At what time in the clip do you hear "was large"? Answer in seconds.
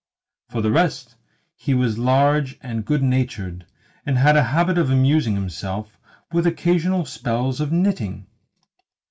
1.75-2.57